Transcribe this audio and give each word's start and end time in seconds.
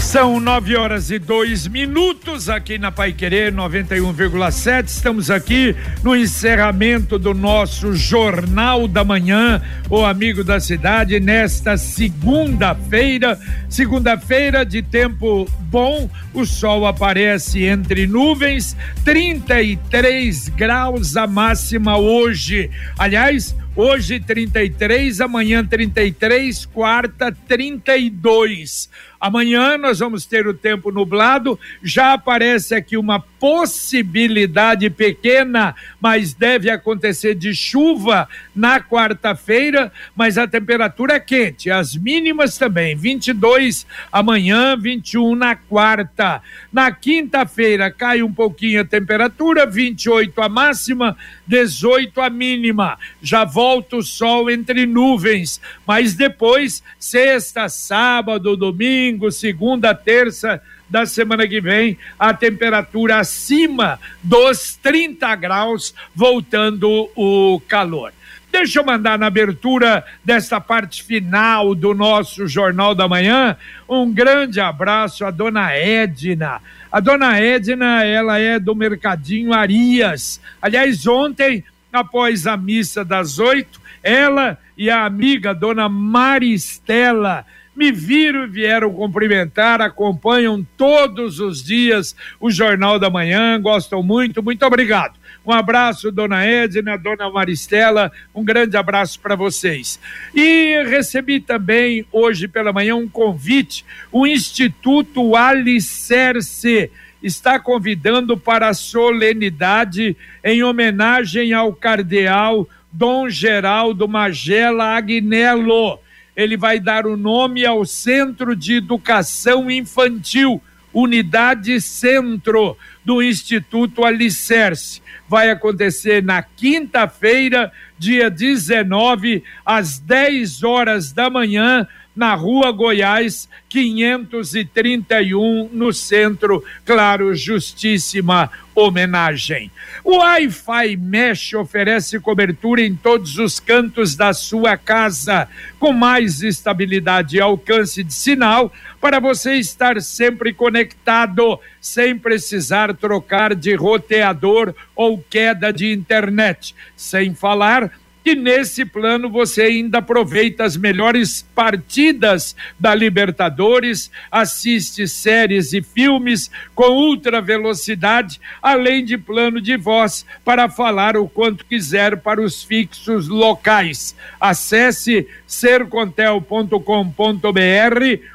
São 0.00 0.40
nove 0.40 0.76
horas 0.76 1.10
e 1.10 1.18
dois 1.18 1.68
minutos 1.68 2.48
aqui 2.48 2.78
na 2.78 2.90
Pai 2.90 3.12
Querer 3.12 3.52
91,7. 3.52 4.88
Estamos 4.88 5.30
aqui 5.30 5.76
no 6.02 6.16
encerramento 6.16 7.18
do 7.18 7.32
nosso 7.32 7.94
Jornal 7.94 8.88
da 8.88 9.04
Manhã, 9.04 9.62
o 9.88 10.04
Amigo 10.04 10.42
da 10.42 10.58
Cidade, 10.58 11.20
nesta 11.20 11.76
segunda-feira. 11.76 13.38
Segunda-feira 13.68 14.64
de 14.64 14.82
tempo 14.82 15.46
bom, 15.60 16.10
o 16.34 16.44
sol 16.44 16.86
aparece 16.86 17.62
entre 17.62 18.06
nuvens, 18.06 18.76
33 19.04 20.48
graus 20.48 21.16
a 21.16 21.26
máxima 21.26 21.98
hoje. 21.98 22.70
Aliás, 22.98 23.54
Hoje 23.76 24.18
33, 24.18 25.20
amanhã 25.20 25.64
33, 25.64 26.66
quarta 26.66 27.34
32. 27.46 28.90
Amanhã 29.20 29.76
nós 29.76 29.98
vamos 29.98 30.24
ter 30.24 30.46
o 30.46 30.54
tempo 30.54 30.90
nublado. 30.90 31.60
Já 31.82 32.14
aparece 32.14 32.74
aqui 32.74 32.96
uma 32.96 33.20
possibilidade 33.20 34.88
pequena, 34.88 35.74
mas 36.00 36.32
deve 36.32 36.70
acontecer 36.70 37.34
de 37.34 37.54
chuva 37.54 38.26
na 38.56 38.80
quarta-feira. 38.80 39.92
Mas 40.16 40.38
a 40.38 40.48
temperatura 40.48 41.14
é 41.14 41.20
quente, 41.20 41.70
as 41.70 41.94
mínimas 41.94 42.56
também: 42.56 42.96
22 42.96 43.86
amanhã, 44.10 44.74
21 44.74 45.34
na 45.34 45.54
quarta. 45.54 46.40
Na 46.72 46.90
quinta-feira 46.90 47.90
cai 47.90 48.22
um 48.22 48.32
pouquinho 48.32 48.80
a 48.80 48.84
temperatura, 48.86 49.66
28 49.66 50.40
a 50.40 50.48
máxima, 50.48 51.14
18 51.46 52.22
a 52.22 52.30
mínima. 52.30 52.98
Já 53.20 53.44
volta 53.44 53.96
o 53.96 54.02
sol 54.02 54.50
entre 54.50 54.86
nuvens, 54.86 55.60
mas 55.86 56.14
depois, 56.14 56.82
sexta, 56.98 57.68
sábado, 57.68 58.56
domingo 58.56 59.09
domingo, 59.10 59.30
segunda, 59.30 59.94
terça 59.94 60.62
da 60.88 61.06
semana 61.06 61.46
que 61.46 61.60
vem, 61.60 61.98
a 62.18 62.32
temperatura 62.34 63.18
acima 63.18 63.98
dos 64.22 64.76
30 64.82 65.34
graus, 65.36 65.94
voltando 66.14 67.08
o 67.14 67.60
calor. 67.68 68.12
Deixa 68.50 68.80
eu 68.80 68.84
mandar 68.84 69.16
na 69.16 69.26
abertura 69.26 70.04
desta 70.24 70.60
parte 70.60 71.04
final 71.04 71.74
do 71.74 71.94
nosso 71.94 72.48
Jornal 72.48 72.96
da 72.96 73.06
Manhã 73.06 73.56
um 73.88 74.12
grande 74.12 74.60
abraço 74.60 75.24
à 75.24 75.30
dona 75.30 75.72
Edna. 75.72 76.60
A 76.90 76.98
dona 76.98 77.38
Edna, 77.38 78.04
ela 78.04 78.38
é 78.38 78.58
do 78.58 78.74
Mercadinho 78.74 79.52
Arias. 79.52 80.40
Aliás, 80.60 81.06
ontem, 81.06 81.62
após 81.92 82.48
a 82.48 82.56
missa 82.56 83.04
das 83.04 83.38
oito, 83.38 83.80
ela 84.02 84.58
e 84.76 84.90
a 84.90 85.04
amiga 85.04 85.54
dona 85.54 85.88
Maristela 85.88 87.46
me 87.80 87.90
viram 87.90 88.46
vieram 88.46 88.92
cumprimentar, 88.92 89.80
acompanham 89.80 90.62
todos 90.76 91.40
os 91.40 91.62
dias 91.64 92.14
o 92.38 92.50
Jornal 92.50 92.98
da 92.98 93.08
Manhã, 93.08 93.58
gostam 93.58 94.02
muito, 94.02 94.42
muito 94.42 94.66
obrigado. 94.66 95.18
Um 95.46 95.50
abraço, 95.50 96.12
dona 96.12 96.44
Edna, 96.44 96.98
dona 96.98 97.30
Maristela, 97.30 98.12
um 98.34 98.44
grande 98.44 98.76
abraço 98.76 99.18
para 99.18 99.34
vocês. 99.34 99.98
E 100.34 100.82
recebi 100.90 101.40
também 101.40 102.04
hoje 102.12 102.46
pela 102.46 102.70
manhã 102.70 102.96
um 102.96 103.08
convite, 103.08 103.82
o 104.12 104.26
Instituto 104.26 105.34
Alicerce 105.34 106.90
está 107.22 107.58
convidando 107.58 108.36
para 108.36 108.68
a 108.68 108.74
solenidade 108.74 110.14
em 110.44 110.62
homenagem 110.62 111.54
ao 111.54 111.72
cardeal 111.72 112.68
Dom 112.92 113.30
Geraldo 113.30 114.06
Magela 114.06 114.96
Agnello 114.96 115.98
ele 116.40 116.56
vai 116.56 116.80
dar 116.80 117.06
o 117.06 117.16
nome 117.16 117.66
ao 117.66 117.84
Centro 117.84 118.56
de 118.56 118.76
Educação 118.76 119.70
Infantil, 119.70 120.62
Unidade 120.92 121.80
Centro 121.80 122.76
do 123.04 123.22
Instituto 123.22 124.04
Alicerce. 124.04 125.02
Vai 125.28 125.50
acontecer 125.50 126.22
na 126.22 126.42
quinta-feira, 126.42 127.70
dia 127.98 128.30
19, 128.30 129.44
às 129.64 129.98
10 129.98 130.62
horas 130.62 131.12
da 131.12 131.28
manhã, 131.28 131.86
na 132.14 132.34
Rua 132.34 132.70
Goiás, 132.72 133.48
531, 133.68 135.70
no 135.72 135.92
centro. 135.92 136.64
Claro, 136.84 137.34
justíssima 137.34 138.50
homenagem. 138.74 139.70
O 140.04 140.18
Wi-Fi 140.18 140.96
Mesh 140.96 141.54
oferece 141.54 142.20
cobertura 142.20 142.82
em 142.82 142.94
todos 142.94 143.38
os 143.38 143.58
cantos 143.60 144.16
da 144.16 144.32
sua 144.32 144.76
casa, 144.76 145.48
com 145.78 145.92
mais 145.92 146.42
estabilidade 146.42 147.36
e 147.36 147.40
alcance 147.40 148.02
de 148.02 148.14
sinal 148.14 148.72
para 149.00 149.18
você 149.18 149.54
estar 149.54 150.00
sempre 150.02 150.52
conectado, 150.52 151.58
sem 151.80 152.18
precisar 152.18 152.94
trocar 152.94 153.54
de 153.54 153.74
roteador 153.74 154.74
ou 154.94 155.18
queda 155.18 155.72
de 155.72 155.92
internet. 155.92 156.74
Sem 156.96 157.34
falar 157.34 157.90
e 158.30 158.36
nesse 158.36 158.84
plano 158.84 159.28
você 159.28 159.62
ainda 159.62 159.98
aproveita 159.98 160.62
as 160.64 160.76
melhores 160.76 161.42
partidas 161.54 162.54
da 162.78 162.94
Libertadores, 162.94 164.10
assiste 164.30 165.08
séries 165.08 165.72
e 165.72 165.80
filmes 165.82 166.50
com 166.74 166.90
ultra 166.90 167.40
velocidade, 167.40 168.38
além 168.62 169.02
de 169.04 169.18
plano 169.18 169.60
de 169.60 169.76
voz 169.76 170.24
para 170.44 170.68
falar 170.68 171.16
o 171.16 171.28
quanto 171.28 171.66
quiser 171.66 172.18
para 172.18 172.40
os 172.40 172.62
fixos 172.62 173.26
locais. 173.26 174.14
Acesse 174.40 175.26
sercontel.com.br 175.46 176.80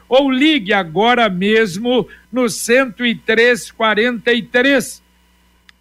ou 0.09 0.29
ligue 0.29 0.73
agora 0.73 1.29
mesmo 1.29 2.06
no 2.31 2.50
10343 2.50 5.01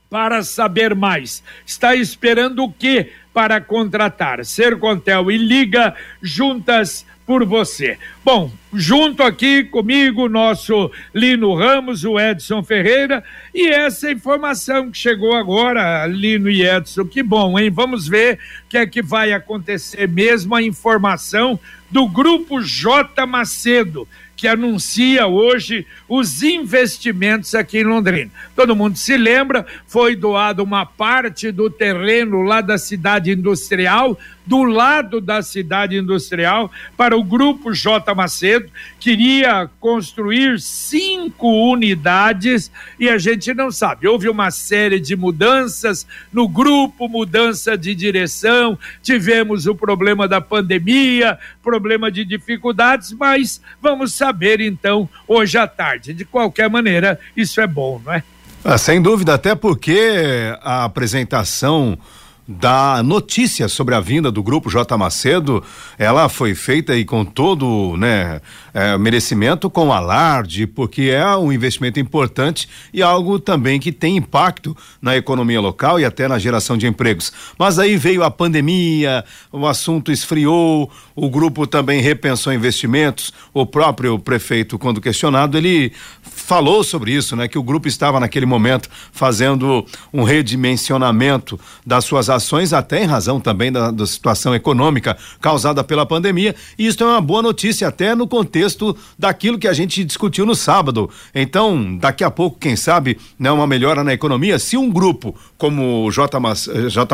para 0.08 0.44
saber 0.44 0.94
mais. 0.94 1.42
Está 1.66 1.96
esperando 1.96 2.62
o 2.62 2.72
quê? 2.72 3.10
Para 3.34 3.60
contratar. 3.60 4.44
Sercontel 4.44 5.30
e 5.30 5.36
Liga 5.36 5.94
juntas 6.22 7.04
por 7.26 7.44
você. 7.44 7.98
Bom, 8.24 8.52
junto 8.72 9.22
aqui 9.22 9.64
comigo, 9.64 10.28
nosso 10.28 10.90
Lino 11.14 11.54
Ramos, 11.54 12.04
o 12.04 12.20
Edson 12.20 12.62
Ferreira, 12.62 13.24
e 13.54 13.66
essa 13.66 14.10
informação 14.10 14.90
que 14.90 14.98
chegou 14.98 15.34
agora, 15.34 16.06
Lino 16.06 16.50
e 16.50 16.62
Edson, 16.62 17.06
que 17.06 17.22
bom, 17.22 17.58
hein? 17.58 17.70
Vamos 17.70 18.06
ver 18.06 18.38
o 18.66 18.68
que 18.68 18.78
é 18.78 18.86
que 18.86 19.02
vai 19.02 19.32
acontecer 19.32 20.06
mesmo, 20.06 20.54
a 20.54 20.62
informação 20.62 21.58
do 21.90 22.06
Grupo 22.06 22.60
J 22.60 23.24
Macedo 23.26 24.06
que 24.44 24.48
anuncia 24.48 25.26
hoje 25.26 25.86
os 26.06 26.42
investimentos 26.42 27.54
aqui 27.54 27.78
em 27.78 27.84
Londrina. 27.84 28.30
Todo 28.54 28.76
mundo 28.76 28.98
se 28.98 29.16
lembra, 29.16 29.64
foi 29.86 30.14
doado 30.14 30.62
uma 30.62 30.84
parte 30.84 31.50
do 31.50 31.70
terreno 31.70 32.42
lá 32.42 32.60
da 32.60 32.76
cidade 32.76 33.32
industrial 33.32 34.18
do 34.46 34.62
lado 34.62 35.20
da 35.20 35.42
cidade 35.42 35.96
industrial 35.96 36.70
para 36.96 37.16
o 37.16 37.24
grupo 37.24 37.72
J. 37.72 38.14
Macedo, 38.14 38.70
queria 39.00 39.68
construir 39.80 40.60
cinco 40.60 41.48
unidades 41.70 42.70
e 42.98 43.08
a 43.08 43.16
gente 43.16 43.54
não 43.54 43.70
sabe. 43.70 44.06
Houve 44.06 44.28
uma 44.28 44.50
série 44.50 45.00
de 45.00 45.16
mudanças 45.16 46.06
no 46.32 46.46
grupo, 46.46 47.08
mudança 47.08 47.76
de 47.76 47.94
direção, 47.94 48.78
tivemos 49.02 49.66
o 49.66 49.74
problema 49.74 50.28
da 50.28 50.40
pandemia, 50.40 51.38
problema 51.62 52.10
de 52.10 52.24
dificuldades, 52.24 53.12
mas 53.12 53.62
vamos 53.80 54.12
saber 54.12 54.33
então 54.60 55.08
hoje 55.26 55.56
à 55.56 55.66
tarde. 55.66 56.12
De 56.12 56.24
qualquer 56.24 56.68
maneira, 56.68 57.18
isso 57.36 57.60
é 57.60 57.66
bom, 57.66 58.00
não 58.04 58.12
é? 58.12 58.22
Ah, 58.64 58.78
sem 58.78 59.00
dúvida, 59.00 59.34
até 59.34 59.54
porque 59.54 60.56
a 60.62 60.84
apresentação 60.84 61.98
da 62.46 63.02
notícia 63.02 63.68
sobre 63.68 63.94
a 63.94 64.00
vinda 64.00 64.30
do 64.30 64.42
grupo 64.42 64.68
J 64.68 64.96
Macedo, 64.98 65.64
ela 65.98 66.28
foi 66.28 66.54
feita 66.54 66.94
e 66.94 67.04
com 67.04 67.24
todo, 67.24 67.96
né, 67.96 68.40
é, 68.74 68.98
merecimento, 68.98 69.70
com 69.70 69.92
alarde, 69.92 70.66
porque 70.66 71.02
é 71.02 71.24
um 71.36 71.50
investimento 71.50 71.98
importante 71.98 72.68
e 72.92 73.02
algo 73.02 73.38
também 73.38 73.80
que 73.80 73.90
tem 73.90 74.18
impacto 74.18 74.76
na 75.00 75.16
economia 75.16 75.60
local 75.60 75.98
e 75.98 76.04
até 76.04 76.28
na 76.28 76.38
geração 76.38 76.76
de 76.76 76.86
empregos. 76.86 77.32
Mas 77.58 77.78
aí 77.78 77.96
veio 77.96 78.22
a 78.22 78.30
pandemia, 78.30 79.24
o 79.50 79.66
assunto 79.66 80.12
esfriou, 80.12 80.90
o 81.16 81.30
grupo 81.30 81.66
também 81.66 82.00
repensou 82.00 82.52
investimentos. 82.52 83.32
O 83.52 83.64
próprio 83.64 84.18
prefeito, 84.18 84.78
quando 84.78 85.00
questionado, 85.00 85.56
ele 85.56 85.92
falou 86.22 86.82
sobre 86.82 87.12
isso, 87.12 87.36
né, 87.36 87.46
que 87.46 87.58
o 87.58 87.62
grupo 87.62 87.86
estava 87.86 88.18
naquele 88.18 88.46
momento 88.46 88.88
fazendo 89.12 89.86
um 90.12 90.24
redimensionamento 90.24 91.58
das 91.86 92.04
suas 92.04 92.28
ações, 92.28 92.72
até 92.72 93.02
em 93.02 93.06
razão 93.06 93.40
também 93.40 93.70
da, 93.70 93.90
da 93.90 94.06
situação 94.06 94.54
econômica 94.54 95.16
causada 95.40 95.84
pela 95.84 96.04
pandemia. 96.04 96.54
E 96.78 96.86
isso 96.86 97.02
é 97.02 97.06
uma 97.06 97.20
boa 97.20 97.42
notícia, 97.42 97.88
até 97.88 98.14
no 98.14 98.26
contexto 98.26 98.96
daquilo 99.18 99.58
que 99.58 99.68
a 99.68 99.72
gente 99.72 100.04
discutiu 100.04 100.44
no 100.44 100.54
sábado. 100.54 101.08
Então, 101.34 101.96
daqui 101.96 102.24
a 102.24 102.30
pouco, 102.30 102.58
quem 102.58 102.76
sabe, 102.76 103.18
né, 103.38 103.50
uma 103.50 103.66
melhora 103.66 104.02
na 104.02 104.12
economia. 104.12 104.58
Se 104.58 104.76
um 104.76 104.90
grupo 104.90 105.34
como 105.56 106.04
o 106.04 106.10
J. 106.10 106.38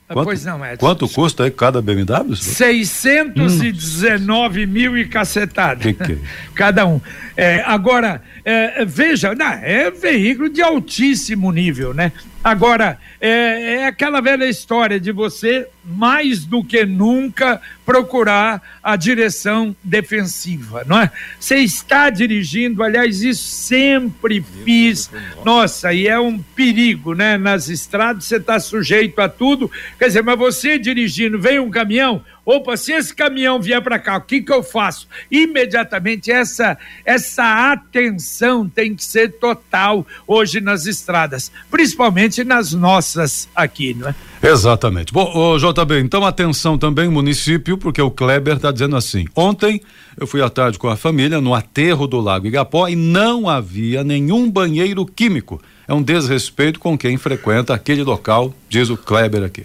Quanto, 0.08 0.24
pois 0.24 0.44
não, 0.44 0.64
Edson. 0.64 0.78
Quanto 0.78 1.08
custa 1.08 1.44
aí 1.44 1.50
cada 1.50 1.80
BMW? 1.80 2.36
619 2.36 4.64
hum. 4.64 4.68
mil 4.68 4.98
e 4.98 5.06
cacetada. 5.06 5.80
Que 5.80 5.94
que 5.94 6.12
é? 6.12 6.18
Cada 6.54 6.86
um. 6.86 7.00
É, 7.36 7.62
agora, 7.64 8.20
é, 8.44 8.84
veja, 8.84 9.34
não, 9.34 9.46
é 9.46 9.90
veículo 9.90 10.50
de 10.50 10.60
altíssimo 10.60 11.50
nível, 11.50 11.94
né? 11.94 12.12
Agora, 12.44 12.98
é, 13.20 13.76
é, 13.76 13.86
aquela 13.86 14.20
velha 14.20 14.44
história 14.44 14.98
de 14.98 15.12
você, 15.12 15.68
mais 15.84 16.44
do 16.44 16.64
que 16.64 16.84
nunca, 16.84 17.60
procurar 17.86 18.60
a 18.82 18.96
direção 18.96 19.76
defensiva, 19.82 20.82
não 20.86 20.98
é? 20.98 21.10
Você 21.38 21.58
está 21.58 22.10
dirigindo, 22.10 22.82
aliás, 22.82 23.22
isso 23.22 23.44
sempre 23.44 24.44
fiz. 24.64 25.08
Nossa, 25.44 25.92
e 25.92 26.08
é 26.08 26.18
um 26.18 26.38
perigo, 26.38 27.14
né? 27.14 27.38
Nas 27.38 27.68
estradas 27.68 28.24
você 28.24 28.36
está 28.36 28.58
sujeito 28.58 29.20
a 29.20 29.28
tudo. 29.28 29.70
Quer 29.96 30.08
dizer, 30.08 30.22
mas 30.22 30.38
você 30.38 30.78
dirigindo, 30.78 31.38
vem 31.38 31.60
um 31.60 31.70
caminhão, 31.70 32.24
Opa, 32.44 32.76
se 32.76 32.92
esse 32.92 33.14
caminhão 33.14 33.60
vier 33.60 33.80
para 33.80 34.00
cá, 34.00 34.16
o 34.16 34.20
que 34.20 34.42
que 34.42 34.52
eu 34.52 34.64
faço? 34.64 35.06
Imediatamente 35.30 36.30
essa 36.30 36.76
essa 37.04 37.72
atenção 37.72 38.68
tem 38.68 38.96
que 38.96 39.04
ser 39.04 39.34
total 39.38 40.04
hoje 40.26 40.60
nas 40.60 40.86
estradas, 40.86 41.52
principalmente 41.70 42.42
nas 42.42 42.72
nossas 42.72 43.48
aqui, 43.54 43.94
não 43.94 44.08
é? 44.08 44.14
Exatamente. 44.42 45.12
Bom, 45.12 45.30
ô, 45.32 45.56
JB, 45.56 46.00
então 46.00 46.26
atenção 46.26 46.76
também 46.76 47.08
município, 47.08 47.78
porque 47.78 48.02
o 48.02 48.10
Kleber 48.10 48.56
está 48.56 48.72
dizendo 48.72 48.96
assim: 48.96 49.24
ontem 49.36 49.80
eu 50.18 50.26
fui 50.26 50.42
à 50.42 50.50
tarde 50.50 50.78
com 50.78 50.88
a 50.88 50.96
família 50.96 51.40
no 51.40 51.54
aterro 51.54 52.08
do 52.08 52.20
Lago 52.20 52.48
Igapó 52.48 52.88
e 52.88 52.96
não 52.96 53.48
havia 53.48 54.02
nenhum 54.02 54.50
banheiro 54.50 55.06
químico. 55.06 55.62
É 55.86 55.94
um 55.94 56.02
desrespeito 56.02 56.80
com 56.80 56.98
quem 56.98 57.16
frequenta 57.16 57.72
aquele 57.72 58.02
local, 58.02 58.52
diz 58.68 58.90
o 58.90 58.96
Kleber 58.96 59.44
aqui. 59.44 59.64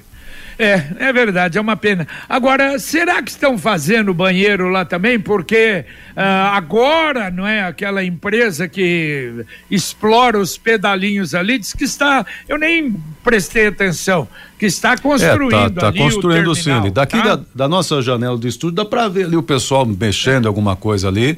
É, 0.59 0.83
é 0.99 1.13
verdade, 1.13 1.57
é 1.57 1.61
uma 1.61 1.75
pena. 1.75 2.07
Agora, 2.27 2.79
será 2.79 3.21
que 3.21 3.29
estão 3.29 3.57
fazendo 3.57 4.13
banheiro 4.13 4.69
lá 4.69 4.83
também? 4.83 5.19
Porque 5.19 5.85
ah, 6.15 6.57
agora, 6.57 7.29
não 7.29 7.45
é? 7.45 7.63
Aquela 7.63 8.03
empresa 8.03 8.67
que 8.67 9.45
explora 9.69 10.39
os 10.39 10.57
pedalinhos 10.57 11.35
ali, 11.35 11.59
diz 11.59 11.73
que 11.73 11.83
está. 11.83 12.25
Eu 12.49 12.57
nem 12.57 12.95
prestei 13.23 13.67
atenção, 13.67 14.27
que 14.57 14.65
está 14.65 14.97
construindo. 14.97 15.53
É, 15.53 15.69
tá, 15.69 15.91
tá 15.91 15.93
construindo 15.93 16.51
o 16.51 16.55
terminal, 16.55 16.83
sim. 16.85 16.91
Daqui 16.91 17.17
tá? 17.21 17.35
da, 17.35 17.43
da 17.53 17.67
nossa 17.67 18.01
janela 18.01 18.37
do 18.37 18.47
estúdio 18.47 18.77
dá 18.77 18.85
para 18.85 19.07
ver 19.07 19.25
ali 19.25 19.35
o 19.35 19.43
pessoal 19.43 19.85
mexendo 19.85 20.45
é. 20.45 20.47
alguma 20.47 20.75
coisa 20.75 21.07
ali. 21.07 21.37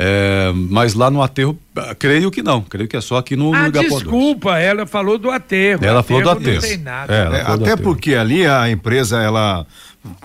É, 0.00 0.52
mas 0.54 0.94
lá 0.94 1.10
no 1.10 1.20
aterro, 1.20 1.58
creio 1.98 2.30
que 2.30 2.40
não, 2.40 2.62
creio 2.62 2.86
que 2.86 2.96
é 2.96 3.00
só 3.00 3.16
aqui 3.16 3.34
no, 3.34 3.52
ah, 3.52 3.64
no 3.64 3.72
Desculpa, 3.72 4.56
ela 4.56 4.86
falou 4.86 5.18
do 5.18 5.28
aterro. 5.28 5.84
Ela 5.84 5.98
aterro 5.98 6.20
falou 6.20 6.36
do 6.36 6.40
aterro. 6.40 6.62
Não 6.62 6.68
tem 6.68 6.78
nada. 6.78 7.12
É, 7.12 7.42
até 7.44 7.76
porque 7.76 8.14
ali 8.14 8.46
a 8.46 8.70
empresa, 8.70 9.20
ela 9.20 9.66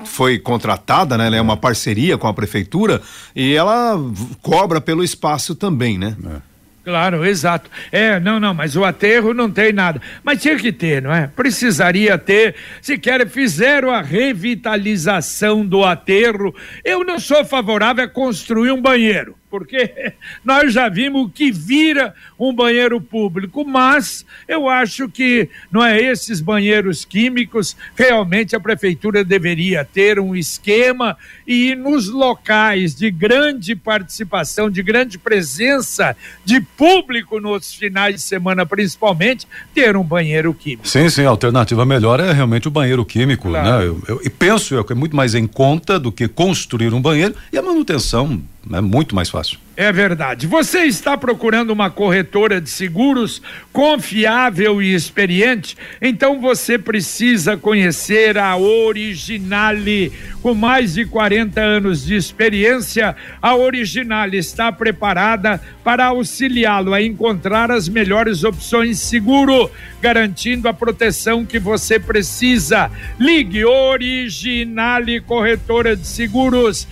foi 0.05 0.37
contratada, 0.37 1.17
né? 1.17 1.25
Ela 1.25 1.37
é 1.37 1.41
uma 1.41 1.57
parceria 1.57 2.19
com 2.19 2.27
a 2.27 2.33
prefeitura 2.35 3.01
e 3.35 3.55
ela 3.55 3.99
cobra 4.43 4.79
pelo 4.79 5.03
espaço 5.03 5.55
também, 5.55 5.97
né? 5.97 6.15
É. 6.23 6.53
Claro, 6.85 7.25
exato. 7.25 7.71
É, 7.91 8.19
não, 8.19 8.39
não, 8.39 8.53
mas 8.53 8.75
o 8.75 8.83
aterro 8.83 9.33
não 9.33 9.49
tem 9.49 9.73
nada. 9.73 9.99
Mas 10.23 10.39
tinha 10.39 10.57
que 10.57 10.71
ter, 10.71 11.01
não 11.01 11.11
é? 11.11 11.27
Precisaria 11.27 12.15
ter. 12.17 12.53
Se 12.79 12.95
quer, 12.95 13.27
fizeram 13.27 13.89
a 13.89 14.01
revitalização 14.01 15.65
do 15.65 15.83
aterro. 15.83 16.53
Eu 16.83 17.03
não 17.03 17.17
sou 17.17 17.43
favorável 17.43 18.03
a 18.03 18.07
construir 18.07 18.71
um 18.71 18.81
banheiro 18.81 19.35
porque 19.53 20.13
nós 20.43 20.73
já 20.73 20.89
vimos 20.89 21.27
o 21.27 21.29
que 21.29 21.51
vira 21.51 22.15
um 22.39 22.51
banheiro 22.51 22.99
público, 22.99 23.63
mas 23.63 24.25
eu 24.47 24.67
acho 24.67 25.07
que 25.07 25.47
não 25.71 25.85
é 25.85 26.01
esses 26.01 26.41
banheiros 26.41 27.05
químicos, 27.05 27.77
realmente 27.95 28.55
a 28.55 28.59
prefeitura 28.59 29.23
deveria 29.23 29.85
ter 29.85 30.19
um 30.19 30.35
esquema 30.35 31.15
e 31.45 31.75
nos 31.75 32.09
locais 32.09 32.95
de 32.95 33.11
grande 33.11 33.75
participação, 33.75 34.71
de 34.71 34.81
grande 34.81 35.19
presença 35.19 36.17
de 36.43 36.59
público 36.59 37.39
nos 37.39 37.75
finais 37.75 38.15
de 38.15 38.21
semana, 38.21 38.65
principalmente, 38.65 39.47
ter 39.71 39.95
um 39.95 40.03
banheiro 40.03 40.51
químico. 40.51 40.87
Sim, 40.87 41.07
sim, 41.09 41.25
a 41.25 41.29
alternativa 41.29 41.85
melhor 41.85 42.19
é 42.19 42.33
realmente 42.33 42.67
o 42.67 42.71
banheiro 42.71 43.05
químico, 43.05 43.49
claro. 43.49 43.69
né? 43.69 43.85
Eu, 43.85 44.03
eu, 44.07 44.21
e 44.23 44.31
penso 44.31 44.73
eu 44.73 44.83
que 44.83 44.93
é 44.93 44.95
muito 44.95 45.15
mais 45.15 45.35
em 45.35 45.45
conta 45.45 45.99
do 45.99 46.11
que 46.11 46.27
construir 46.27 46.91
um 46.91 47.01
banheiro 47.01 47.35
e 47.51 47.57
a 47.59 47.61
manutenção 47.61 48.41
é 48.71 48.81
muito 48.81 49.15
mais 49.15 49.29
fácil. 49.29 49.59
É 49.75 49.91
verdade. 49.91 50.45
Você 50.45 50.83
está 50.83 51.17
procurando 51.17 51.71
uma 51.71 51.89
corretora 51.89 52.61
de 52.61 52.69
seguros 52.69 53.41
confiável 53.71 54.79
e 54.79 54.93
experiente? 54.93 55.75
Então 55.99 56.39
você 56.39 56.77
precisa 56.77 57.57
conhecer 57.57 58.37
a 58.37 58.55
Originale. 58.55 60.11
Com 60.43 60.53
mais 60.53 60.93
de 60.93 61.05
40 61.05 61.59
anos 61.59 62.05
de 62.05 62.15
experiência, 62.15 63.15
a 63.41 63.55
Originale 63.55 64.37
está 64.37 64.71
preparada 64.71 65.59
para 65.83 66.05
auxiliá-lo 66.05 66.93
a 66.93 67.01
encontrar 67.01 67.71
as 67.71 67.89
melhores 67.89 68.43
opções 68.43 68.99
seguro, 68.99 69.71
garantindo 70.01 70.67
a 70.67 70.73
proteção 70.73 71.45
que 71.45 71.57
você 71.57 71.97
precisa. 71.97 72.91
Ligue 73.17 73.65
Originale 73.65 75.19
Corretora 75.21 75.95
de 75.95 76.05
Seguros 76.05 76.87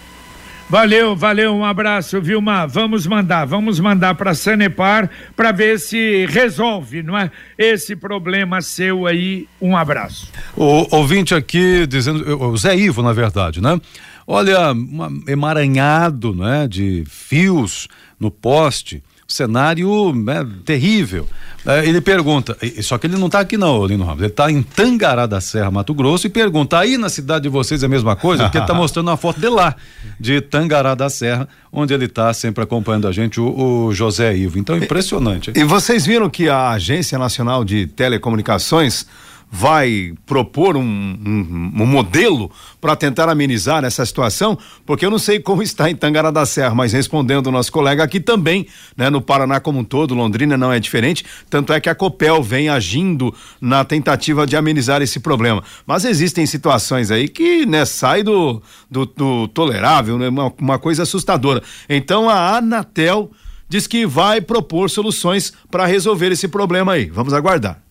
Valeu, 0.71 1.17
valeu, 1.17 1.53
um 1.53 1.65
abraço, 1.65 2.21
Vilma. 2.21 2.65
Vamos 2.65 3.05
mandar, 3.05 3.45
vamos 3.45 3.81
mandar 3.81 4.15
para 4.15 4.35
Sanepar 4.35 5.11
para 5.35 5.51
ver 5.51 5.81
se 5.81 6.27
resolve, 6.27 7.03
não 7.03 7.19
é? 7.19 7.29
Esse 7.59 7.97
problema 7.97 8.63
seu 8.63 9.05
aí. 9.05 9.49
Um 9.61 9.77
abraço. 9.77 10.31
O 10.57 10.87
ouvinte 10.95 11.35
aqui 11.35 11.89
dizendo, 11.89 12.41
o 12.41 12.57
Zé 12.57 12.77
Ivo, 12.77 13.03
na 13.03 13.13
verdade, 13.13 13.61
né? 13.61 13.81
Olha, 14.25 14.73
um 14.73 15.25
emaranhado 15.27 16.33
né, 16.33 16.69
de 16.69 17.03
fios 17.09 17.89
no 18.21 18.31
poste, 18.31 19.03
cenário 19.31 20.13
né, 20.15 20.47
terrível. 20.65 21.27
É, 21.67 21.87
ele 21.87 22.01
pergunta, 22.01 22.57
só 22.83 22.97
que 22.97 23.07
ele 23.07 23.17
não 23.17 23.27
está 23.27 23.41
aqui 23.41 23.57
não, 23.59 23.85
Lino 23.85 24.03
Ramos, 24.03 24.23
ele 24.23 24.31
está 24.31 24.51
em 24.51 24.63
Tangará 24.63 25.27
da 25.27 25.43
Serra, 25.43 25.71
Mato 25.71 25.93
Grosso, 25.93 26.27
e 26.27 26.31
pergunta, 26.31 26.79
aí 26.79 26.97
na 26.97 27.11
cidade 27.11 27.43
de 27.43 27.49
vocês 27.51 27.83
é 27.83 27.87
a 27.87 27.89
mesma 27.89 28.17
coisa? 28.17 28.45
Porque 28.45 28.57
ele 28.57 28.65
está 28.65 28.73
mostrando 28.75 29.09
uma 29.09 29.17
foto 29.17 29.39
de 29.39 29.49
lá, 29.49 29.77
de 30.19 30.41
Tangará 30.41 30.95
da 30.95 31.11
Serra, 31.11 31.47
onde 31.71 31.93
ele 31.93 32.07
está 32.07 32.33
sempre 32.33 32.65
acompanhando 32.65 33.07
a 33.07 33.13
gente, 33.13 33.39
o, 33.39 33.87
o 33.87 33.95
José 33.95 34.35
Ivo. 34.35 34.59
Então, 34.59 34.77
impressionante. 34.77 35.53
E, 35.55 35.61
e 35.61 35.65
vocês 35.65 36.07
viram 36.07 36.31
que 36.31 36.49
a 36.49 36.71
Agência 36.71 37.19
Nacional 37.19 37.63
de 37.63 37.87
Telecomunicações 37.87 39.07
vai 39.51 40.15
propor 40.25 40.77
um, 40.77 40.83
um, 40.83 41.73
um 41.83 41.87
modelo 41.87 42.51
para 42.81 42.95
tentar 42.95 43.29
amenizar 43.29 43.85
essa 43.85 44.07
situação? 44.07 44.57
Porque 44.87 45.05
eu 45.05 45.11
não 45.11 45.19
sei 45.19 45.41
como 45.41 45.63
está 45.63 45.91
em 45.91 45.97
Tangará 45.97 46.31
da 46.31 46.47
Serra, 46.47 46.75
mas 46.75 46.93
respondendo 46.93 47.49
o 47.49 47.51
nosso 47.51 47.73
colega 47.73 48.05
aqui 48.05 48.21
também, 48.21 48.67
né, 48.97 49.11
no 49.11 49.21
Paraná 49.21 49.59
como 49.59 49.81
um 49.81 49.85
todo, 49.85 50.15
Londrina 50.15 50.57
não 50.57 50.73
é 50.73 50.79
diferente, 50.79 51.25
tanto 51.49 51.73
é 51.73 51.81
que 51.81 51.89
a 51.89 51.95
Copel 51.95 52.43
vem 52.43 52.69
agindo 52.69 53.35
na 53.61 53.85
tentativa 53.85 54.47
de 54.47 54.57
amenizar 54.57 55.03
esse 55.03 55.19
problema. 55.19 55.65
Mas 55.85 56.05
existem 56.05 56.47
situações 56.47 57.11
aí 57.11 57.29
que, 57.29 57.67
né, 57.67 57.85
sai 57.85 58.23
do, 58.23 58.63
do, 58.89 59.05
do 59.05 59.49
tolerável, 59.49 60.17
né, 60.17 60.29
uma, 60.29 60.53
uma 60.61 60.79
coisa 60.79 61.03
assustadora. 61.03 61.61
Então 61.89 62.31
a 62.31 62.57
Anatel 62.59 63.31
diz 63.69 63.87
que 63.87 64.07
vai 64.07 64.41
propor 64.41 64.89
soluções 64.89 65.53
para 65.71 65.87
resolver 65.87 66.31
esse 66.31 66.47
problema 66.47 66.93
aí. 66.93 67.07
Vamos 67.07 67.33
aguardar. 67.33 67.90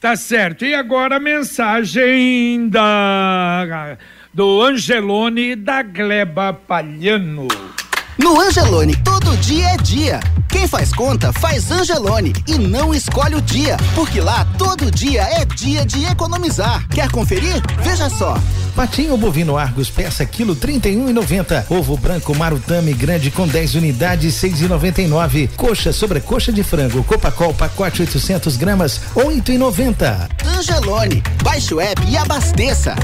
Tá 0.00 0.16
certo. 0.16 0.64
E 0.64 0.74
agora 0.74 1.16
a 1.16 1.20
mensagem 1.20 2.70
da 2.70 3.98
do 4.32 4.62
Angelone 4.62 5.54
da 5.54 5.82
Gleba 5.82 6.54
Palhano. 6.54 7.46
No 8.16 8.40
Angelone, 8.40 8.96
todo 8.96 9.36
dia 9.38 9.66
é 9.68 9.76
dia. 9.76 10.20
Quem 10.48 10.66
faz 10.66 10.92
conta, 10.92 11.32
faz 11.34 11.70
Angelone 11.70 12.32
e 12.46 12.56
não 12.56 12.94
escolhe 12.94 13.34
o 13.34 13.42
dia, 13.42 13.76
porque 13.94 14.20
lá 14.20 14.46
todo 14.56 14.90
dia 14.90 15.22
é 15.22 15.44
dia 15.44 15.84
de 15.84 16.04
economizar. 16.06 16.86
Quer 16.88 17.10
conferir? 17.10 17.62
Veja 17.82 18.08
só. 18.08 18.34
Patinho 18.74 19.16
bovino 19.16 19.56
Argos 19.56 19.90
peça 19.90 20.24
quilo 20.24 20.54
trinta 20.54 20.88
e 20.88 20.96
um 20.96 21.08
e 21.08 21.12
noventa. 21.12 21.66
Ovo 21.68 21.96
branco 21.96 22.34
Marutame 22.34 22.92
grande 22.92 23.30
com 23.30 23.46
10 23.46 23.74
unidades 23.76 24.34
seis 24.34 24.60
e 24.60 24.68
noventa 24.68 25.02
e 25.02 25.06
nove. 25.06 25.48
Coxa 25.56 25.92
sobre 25.92 26.20
coxa 26.20 26.52
de 26.52 26.62
frango 26.62 27.04
Copacol 27.04 27.52
pacote 27.54 28.02
800 28.02 28.56
gramas 28.56 29.00
oito 29.14 29.52
e 29.52 29.58
noventa. 29.58 30.28
Angelone, 30.44 31.22
baixe 31.42 31.74
o 31.74 31.80
app 31.80 32.00
e 32.08 32.16
abasteça. 32.16 32.94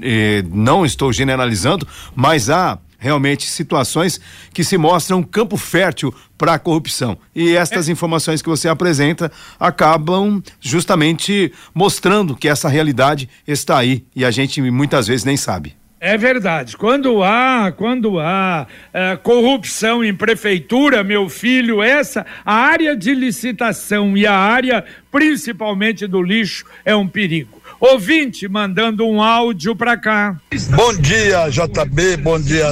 eh, 0.03 0.45
não 0.51 0.85
estou 0.85 1.13
generalizando, 1.13 1.87
mas 2.15 2.51
há 2.51 2.79
realmente 2.99 3.47
situações 3.49 4.21
que 4.53 4.65
se 4.65 4.77
mostram 4.77 5.23
campo 5.23 5.57
fértil 5.57 6.13
para 6.37 6.55
a 6.55 6.59
corrupção. 6.59 7.17
E 7.35 7.55
estas 7.57 7.89
é. 7.89 7.93
informações 7.93 8.43
que 8.43 8.49
você 8.49 8.69
apresenta 8.69 9.31
acabam 9.59 10.43
justamente 10.61 11.53
mostrando 11.73 12.35
que 12.35 12.49
essa 12.49 12.69
realidade 12.69 13.29
está 13.47 13.79
aí 13.79 14.05
e 14.15 14.25
a 14.25 14.31
gente 14.31 14.61
muitas 14.71 15.07
vezes 15.07 15.25
nem 15.25 15.37
sabe. 15.37 15.77
É 16.01 16.17
verdade. 16.17 16.77
Quando 16.77 17.25
há, 17.25 17.73
quando 17.77 18.21
há 18.21 18.67
é, 18.93 19.17
corrupção 19.17 20.05
em 20.05 20.15
prefeitura, 20.15 21.03
meu 21.03 21.29
filho, 21.29 21.83
essa 21.83 22.25
a 22.47 22.55
área 22.55 22.97
de 22.97 23.13
licitação 23.15 24.17
e 24.17 24.25
a 24.25 24.35
área 24.35 24.85
principalmente 25.11 26.07
do 26.07 26.23
lixo 26.23 26.65
é 26.85 26.95
um 26.95 27.09
perigo. 27.09 27.61
Ouvinte 27.81 28.49
mandando 28.49 29.07
um 29.07 29.21
áudio 29.21 29.75
para 29.75 29.97
cá. 29.97 30.37
Bom 30.71 30.95
dia, 30.95 31.49
JB. 31.49 32.17
Bom 32.19 32.41
dia 32.41 32.69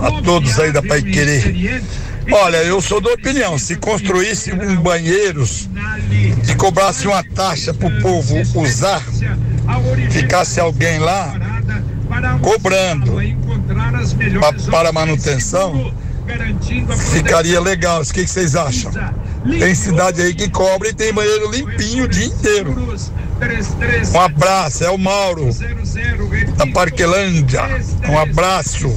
a 0.00 0.22
todos 0.22 0.58
aí 0.58 0.72
da 0.72 0.82
Pai 0.82 1.02
Querer. 1.02 1.82
Olha, 2.30 2.56
eu 2.64 2.80
sou 2.80 3.00
da 3.00 3.12
opinião, 3.12 3.56
se 3.58 3.76
construísse 3.76 4.52
um 4.52 4.76
banheiros 4.76 5.68
e 6.50 6.54
cobrasse 6.56 7.06
uma 7.06 7.22
taxa 7.22 7.72
para 7.72 7.86
o 7.86 8.00
povo 8.00 8.34
usar, 8.60 9.02
ficasse 10.10 10.58
alguém 10.58 10.98
lá 10.98 11.55
cobrando 12.40 13.14
para 14.70 14.92
manutenção, 14.92 15.92
ficaria 17.12 17.60
legal. 17.60 18.02
O 18.02 18.04
que, 18.12 18.26
vocês 18.26 18.56
acham? 18.56 18.92
Tem 19.58 19.74
cidade 19.74 20.22
aí 20.22 20.34
que 20.34 20.50
cobra 20.50 20.88
e 20.88 20.94
tem 20.94 21.12
banheiro 21.12 21.50
limpinho 21.50 22.04
o 22.04 22.08
dia 22.08 22.26
inteiro. 22.26 22.74
Um 24.14 24.20
abraço, 24.20 24.84
é 24.84 24.90
o 24.90 24.98
Mauro, 24.98 25.48
da 26.56 26.66
Parquelândia. 26.66 27.62
Um 28.08 28.18
abraço. 28.18 28.88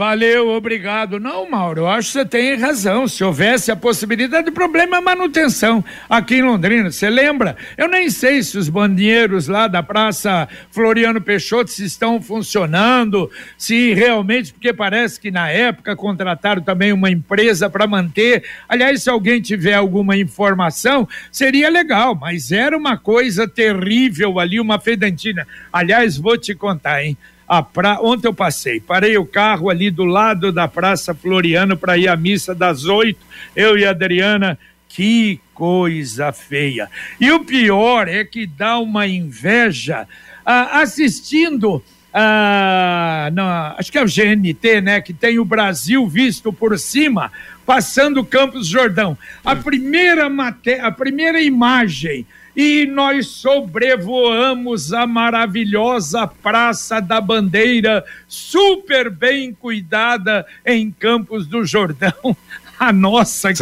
Valeu, 0.00 0.48
obrigado. 0.48 1.20
Não, 1.20 1.50
Mauro, 1.50 1.82
eu 1.82 1.86
acho 1.86 2.06
que 2.06 2.12
você 2.14 2.24
tem 2.24 2.56
razão. 2.56 3.06
Se 3.06 3.22
houvesse 3.22 3.70
a 3.70 3.76
possibilidade, 3.76 4.48
o 4.48 4.52
problema 4.52 4.96
é 4.96 5.00
manutenção 5.02 5.84
aqui 6.08 6.36
em 6.36 6.42
Londrina. 6.42 6.90
Você 6.90 7.10
lembra? 7.10 7.54
Eu 7.76 7.86
nem 7.86 8.08
sei 8.08 8.42
se 8.42 8.56
os 8.56 8.70
banheiros 8.70 9.46
lá 9.46 9.68
da 9.68 9.82
Praça 9.82 10.48
Floriano 10.70 11.20
Peixoto 11.20 11.70
se 11.70 11.84
estão 11.84 12.18
funcionando, 12.18 13.30
se 13.58 13.92
realmente, 13.92 14.54
porque 14.54 14.72
parece 14.72 15.20
que 15.20 15.30
na 15.30 15.50
época 15.50 15.94
contrataram 15.94 16.62
também 16.62 16.94
uma 16.94 17.10
empresa 17.10 17.68
para 17.68 17.86
manter. 17.86 18.42
Aliás, 18.66 19.02
se 19.02 19.10
alguém 19.10 19.38
tiver 19.42 19.74
alguma 19.74 20.16
informação, 20.16 21.06
seria 21.30 21.68
legal, 21.68 22.14
mas 22.14 22.50
era 22.50 22.74
uma 22.74 22.96
coisa 22.96 23.46
terrível 23.46 24.40
ali, 24.40 24.58
uma 24.58 24.80
fedentina. 24.80 25.46
Aliás, 25.70 26.16
vou 26.16 26.38
te 26.38 26.54
contar, 26.54 27.04
hein? 27.04 27.18
A 27.50 27.64
pra... 27.64 28.00
Ontem 28.00 28.28
eu 28.28 28.32
passei, 28.32 28.78
parei 28.78 29.18
o 29.18 29.26
carro 29.26 29.70
ali 29.70 29.90
do 29.90 30.04
lado 30.04 30.52
da 30.52 30.68
Praça 30.68 31.12
Floriano 31.12 31.76
para 31.76 31.98
ir 31.98 32.06
à 32.06 32.16
missa 32.16 32.54
das 32.54 32.84
oito, 32.84 33.18
eu 33.56 33.76
e 33.76 33.84
a 33.84 33.90
Adriana. 33.90 34.56
Que 34.88 35.40
coisa 35.52 36.32
feia. 36.32 36.88
E 37.20 37.30
o 37.32 37.44
pior 37.44 38.06
é 38.06 38.24
que 38.24 38.46
dá 38.46 38.78
uma 38.78 39.08
inveja 39.08 40.06
ah, 40.46 40.80
assistindo. 40.80 41.82
Ah, 42.14 43.30
na, 43.32 43.74
acho 43.76 43.90
que 43.90 43.98
é 43.98 44.02
o 44.02 44.06
GNT, 44.06 44.80
né? 44.80 45.00
Que 45.00 45.12
tem 45.12 45.40
o 45.40 45.44
Brasil 45.44 46.06
visto 46.06 46.52
por 46.52 46.78
cima, 46.78 47.32
passando 47.66 48.24
Campos 48.24 48.68
Jordão. 48.68 49.18
A 49.44 49.56
primeira, 49.56 50.28
maté 50.28 50.80
a 50.80 50.90
primeira 50.92 51.40
imagem 51.40 52.26
e 52.54 52.86
nós 52.86 53.26
sobrevoamos 53.28 54.92
a 54.92 55.06
maravilhosa 55.06 56.26
Praça 56.26 57.00
da 57.00 57.20
Bandeira, 57.20 58.04
super 58.26 59.10
bem 59.10 59.52
cuidada 59.52 60.46
em 60.64 60.90
Campos 60.90 61.46
do 61.46 61.64
Jordão. 61.64 62.12
A 62.78 62.94
nossa 62.94 63.52
que 63.52 63.58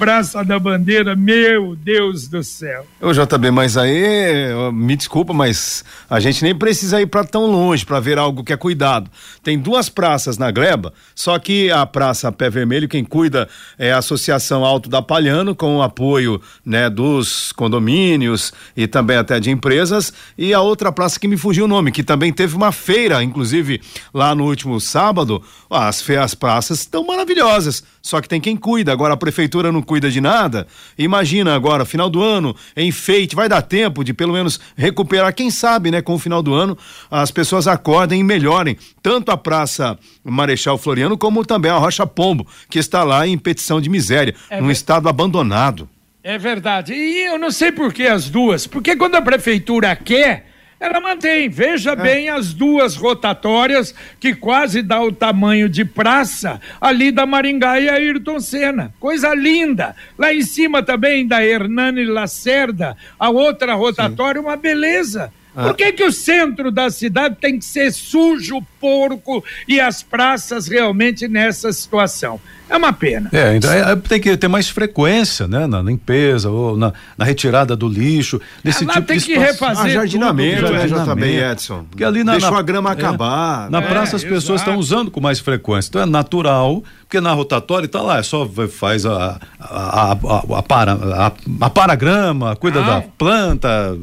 Praça 0.00 0.42
da 0.42 0.58
Bandeira, 0.58 1.14
meu 1.14 1.76
Deus 1.76 2.26
do 2.26 2.42
céu. 2.42 2.86
Ô 3.02 3.12
JB, 3.12 3.50
mas 3.50 3.76
aí, 3.76 4.48
me 4.72 4.96
desculpa, 4.96 5.34
mas 5.34 5.84
a 6.08 6.18
gente 6.18 6.42
nem 6.42 6.54
precisa 6.54 7.02
ir 7.02 7.06
para 7.06 7.22
tão 7.22 7.44
longe 7.44 7.84
para 7.84 8.00
ver 8.00 8.16
algo 8.16 8.42
que 8.42 8.50
é 8.50 8.56
cuidado. 8.56 9.10
Tem 9.42 9.58
duas 9.58 9.90
praças 9.90 10.38
na 10.38 10.50
Gleba, 10.50 10.94
só 11.14 11.38
que 11.38 11.70
a 11.70 11.84
Praça 11.84 12.32
Pé 12.32 12.48
Vermelho, 12.48 12.88
quem 12.88 13.04
cuida 13.04 13.46
é 13.78 13.92
a 13.92 13.98
Associação 13.98 14.64
Alto 14.64 14.88
da 14.88 15.02
Palhano, 15.02 15.54
com 15.54 15.76
o 15.76 15.82
apoio, 15.82 16.40
né, 16.64 16.88
dos 16.88 17.52
condomínios 17.52 18.54
e 18.74 18.86
também 18.86 19.18
até 19.18 19.38
de 19.38 19.50
empresas, 19.50 20.14
e 20.38 20.54
a 20.54 20.62
outra 20.62 20.90
praça 20.90 21.20
que 21.20 21.28
me 21.28 21.36
fugiu 21.36 21.66
o 21.66 21.68
nome, 21.68 21.92
que 21.92 22.02
também 22.02 22.32
teve 22.32 22.56
uma 22.56 22.72
feira, 22.72 23.22
inclusive 23.22 23.82
lá 24.14 24.34
no 24.34 24.46
último 24.46 24.80
sábado, 24.80 25.42
as, 25.68 26.08
as 26.08 26.34
praças 26.34 26.80
estão 26.80 27.04
maravilhosas, 27.04 27.84
só 28.02 28.20
que 28.20 28.28
tem 28.28 28.40
quem 28.40 28.56
cuida, 28.56 28.92
agora 28.92 29.14
a 29.14 29.16
prefeitura 29.16 29.70
não 29.70 29.82
cuida 29.82 30.10
de 30.10 30.20
nada. 30.20 30.66
Imagina 30.96 31.54
agora, 31.54 31.84
final 31.84 32.08
do 32.08 32.22
ano, 32.22 32.56
enfeite, 32.76 33.36
vai 33.36 33.48
dar 33.48 33.62
tempo 33.62 34.02
de 34.02 34.14
pelo 34.14 34.32
menos 34.32 34.58
recuperar, 34.76 35.34
quem 35.34 35.50
sabe, 35.50 35.90
né, 35.90 36.00
com 36.00 36.14
o 36.14 36.18
final 36.18 36.42
do 36.42 36.54
ano, 36.54 36.76
as 37.10 37.30
pessoas 37.30 37.66
acordem 37.66 38.20
e 38.20 38.24
melhorem 38.24 38.76
tanto 39.02 39.30
a 39.30 39.36
Praça 39.36 39.98
Marechal 40.24 40.78
Floriano 40.78 41.18
como 41.18 41.44
também 41.44 41.70
a 41.70 41.76
Rocha 41.76 42.06
Pombo, 42.06 42.46
que 42.68 42.78
está 42.78 43.04
lá 43.04 43.26
em 43.26 43.36
petição 43.36 43.80
de 43.80 43.90
miséria, 43.90 44.34
é 44.48 44.60
num 44.60 44.70
estado 44.70 45.08
abandonado. 45.08 45.88
É 46.22 46.36
verdade. 46.36 46.92
E 46.92 47.26
eu 47.26 47.38
não 47.38 47.50
sei 47.50 47.72
por 47.72 47.92
que 47.92 48.06
as 48.06 48.28
duas, 48.28 48.66
porque 48.66 48.96
quando 48.96 49.14
a 49.14 49.22
prefeitura 49.22 49.96
quer, 49.96 50.49
ela 50.80 50.98
mantém. 50.98 51.48
Veja 51.50 51.92
é. 51.92 51.96
bem 51.96 52.30
as 52.30 52.54
duas 52.54 52.96
rotatórias 52.96 53.94
que 54.18 54.34
quase 54.34 54.80
dá 54.80 55.00
o 55.02 55.12
tamanho 55.12 55.68
de 55.68 55.84
praça 55.84 56.58
ali 56.80 57.12
da 57.12 57.26
Maringá 57.26 57.78
e 57.78 57.88
Ayrton 57.88 58.40
Senna. 58.40 58.92
Coisa 58.98 59.34
linda. 59.34 59.94
Lá 60.18 60.32
em 60.32 60.42
cima 60.42 60.82
também 60.82 61.28
da 61.28 61.44
Hernani 61.44 62.06
Lacerda, 62.06 62.96
a 63.18 63.28
outra 63.28 63.74
rotatória, 63.74 64.40
Sim. 64.40 64.46
uma 64.46 64.56
beleza. 64.56 65.30
Ah. 65.54 65.64
Por 65.64 65.76
que, 65.76 65.92
que 65.92 66.04
o 66.04 66.12
centro 66.12 66.70
da 66.70 66.90
cidade 66.90 67.36
tem 67.40 67.58
que 67.58 67.64
ser 67.64 67.92
sujo, 67.92 68.60
porco 68.80 69.44
e 69.66 69.80
as 69.80 70.02
praças 70.02 70.68
realmente 70.68 71.26
nessa 71.26 71.72
situação? 71.72 72.40
É 72.68 72.76
uma 72.76 72.92
pena. 72.92 73.28
É, 73.32 73.56
então, 73.56 73.72
é, 73.72 73.96
tem 73.96 74.20
que 74.20 74.36
ter 74.36 74.46
mais 74.46 74.68
frequência, 74.68 75.48
né? 75.48 75.66
Na 75.66 75.82
limpeza 75.82 76.48
ou 76.48 76.76
na, 76.76 76.92
na 77.18 77.24
retirada 77.24 77.74
do 77.74 77.88
lixo, 77.88 78.40
desse 78.62 78.84
ah, 78.84 78.92
tipo 78.92 79.06
tem 79.08 79.18
de 79.18 79.24
que 79.26 79.36
refazer. 79.36 79.86
Ah, 79.86 79.88
jardinamento, 79.88 80.66
tudo, 80.66 80.72
né, 80.72 80.86
JB 80.86 81.50
Edson? 81.50 81.84
Porque 81.90 82.04
ali 82.04 82.22
na, 82.22 82.32
Deixou 82.32 82.52
na, 82.52 82.58
a 82.58 82.62
grama 82.62 82.90
é, 82.90 82.92
acabar. 82.92 83.68
Na 83.68 83.80
né? 83.80 83.88
praça 83.88 84.14
as 84.14 84.22
pessoas 84.22 84.60
estão 84.60 84.76
usando 84.76 85.10
com 85.10 85.20
mais 85.20 85.40
frequência. 85.40 85.88
Então 85.88 86.02
é 86.02 86.06
natural, 86.06 86.84
porque 87.00 87.20
na 87.20 87.32
rotatória 87.32 87.86
está 87.86 88.00
lá, 88.00 88.18
é 88.18 88.22
só 88.22 88.48
faz 88.68 89.04
a, 89.04 89.40
a, 89.58 90.12
a, 90.12 90.12
a, 90.12 90.58
a 90.58 90.62
para, 90.62 90.92
a, 90.92 91.32
a 91.62 91.70
paragrama, 91.70 92.54
cuida 92.54 92.80
ah. 92.82 92.86
da 92.86 93.02
planta 93.02 93.98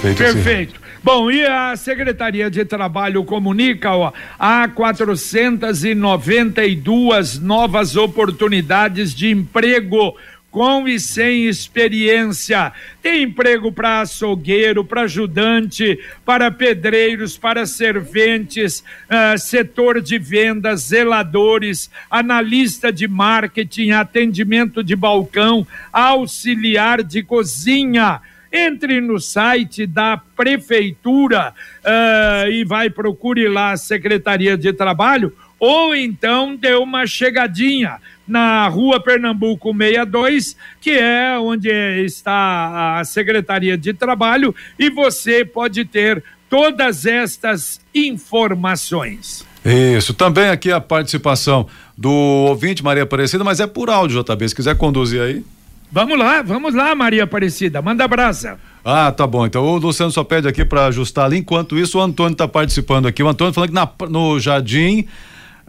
Feito 0.00 0.22
assim. 0.22 0.34
Perfeito. 0.34 0.74
Assim. 0.74 0.80
Bom, 1.02 1.30
e 1.30 1.46
a 1.46 1.74
Secretaria 1.76 2.50
de 2.50 2.62
Trabalho 2.62 3.24
comunica, 3.24 3.94
ó, 3.94 4.12
há 4.38 4.68
492 4.68 7.38
novas 7.38 7.96
oportunidades 7.96 9.14
de 9.14 9.30
emprego 9.30 10.14
com 10.50 10.88
e 10.88 10.98
sem 10.98 11.46
experiência. 11.46 12.72
Tem 13.02 13.22
emprego 13.22 13.72
para 13.72 14.00
açougueiro, 14.00 14.84
para 14.84 15.02
ajudante, 15.02 15.98
para 16.24 16.50
pedreiros, 16.50 17.38
para 17.38 17.66
serventes, 17.66 18.80
uh, 18.80 19.38
setor 19.38 20.00
de 20.00 20.18
vendas, 20.18 20.88
zeladores, 20.88 21.90
analista 22.10 22.92
de 22.92 23.06
marketing, 23.06 23.90
atendimento 23.90 24.82
de 24.82 24.96
balcão, 24.96 25.66
auxiliar 25.92 27.02
de 27.02 27.22
cozinha. 27.22 28.20
Entre 28.52 29.00
no 29.00 29.20
site 29.20 29.86
da 29.86 30.20
prefeitura 30.36 31.54
uh, 31.84 32.50
e 32.50 32.64
vai 32.64 32.90
procure 32.90 33.48
lá 33.48 33.70
a 33.70 33.76
Secretaria 33.76 34.58
de 34.58 34.72
Trabalho 34.72 35.32
ou 35.60 35.94
então 35.94 36.56
dê 36.56 36.74
uma 36.74 37.06
chegadinha 37.06 37.98
na 38.26 38.66
rua 38.68 38.98
Pernambuco 38.98 39.76
62, 39.76 40.56
que 40.80 40.90
é 40.90 41.38
onde 41.38 41.68
está 42.04 42.98
a 42.98 43.04
Secretaria 43.04 43.76
de 43.76 43.92
Trabalho, 43.92 44.54
e 44.78 44.88
você 44.88 45.44
pode 45.44 45.84
ter 45.84 46.24
todas 46.48 47.04
estas 47.04 47.80
informações. 47.94 49.44
Isso, 49.64 50.14
também 50.14 50.48
aqui 50.48 50.72
a 50.72 50.80
participação 50.80 51.66
do 51.96 52.10
ouvinte 52.10 52.82
Maria 52.82 53.02
Aparecida, 53.02 53.44
mas 53.44 53.60
é 53.60 53.66
por 53.66 53.90
áudio, 53.90 54.24
JB, 54.24 54.48
se 54.48 54.54
quiser 54.54 54.76
conduzir 54.76 55.20
aí. 55.20 55.44
Vamos 55.92 56.18
lá, 56.18 56.40
vamos 56.40 56.72
lá, 56.72 56.94
Maria 56.94 57.24
Aparecida, 57.24 57.82
manda 57.82 58.04
abraça. 58.04 58.58
Ah, 58.84 59.12
tá 59.12 59.26
bom. 59.26 59.44
Então 59.44 59.62
o 59.64 59.76
Luciano 59.76 60.10
só 60.10 60.24
pede 60.24 60.48
aqui 60.48 60.64
para 60.64 60.86
ajustar 60.86 61.26
ali. 61.26 61.36
Enquanto 61.36 61.76
isso, 61.76 61.98
o 61.98 62.00
Antônio 62.00 62.32
está 62.32 62.48
participando 62.48 63.06
aqui. 63.06 63.22
O 63.22 63.28
Antônio 63.28 63.52
falando 63.52 63.68
que 63.68 63.74
na, 63.74 63.88
no 64.08 64.38
Jardim 64.38 65.06